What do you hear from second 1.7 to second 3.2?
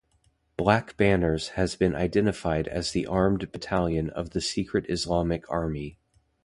been identified as the